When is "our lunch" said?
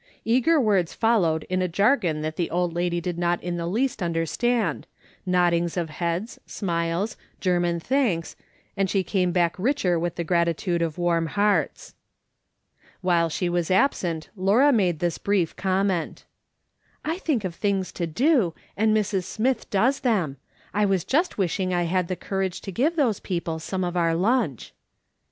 23.95-24.73